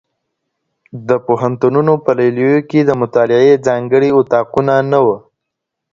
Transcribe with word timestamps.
د 1.07 1.09
پوهنتونونو 1.25 1.93
په 2.03 2.11
لیلیو 2.19 2.55
کي 2.69 2.79
د 2.85 2.91
مطالعې 3.01 3.53
ځانګړي 3.67 4.09
اتاقونه 4.19 4.73
نه 4.91 4.99
وو. 5.05 5.17